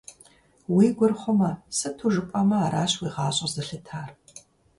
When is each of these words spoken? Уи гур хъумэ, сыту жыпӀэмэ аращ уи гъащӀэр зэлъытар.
Уи 0.75 0.87
гур 0.97 1.13
хъумэ, 1.19 1.51
сыту 1.77 2.07
жыпӀэмэ 2.13 2.57
аращ 2.65 2.93
уи 3.01 3.09
гъащӀэр 3.15 3.49
зэлъытар. 3.53 4.09